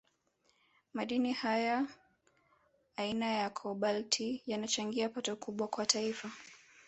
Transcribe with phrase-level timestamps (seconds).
[0.93, 1.87] Madini haya
[2.97, 6.31] aina ya Kobalti yanachangia pato kubwa kwa Taifa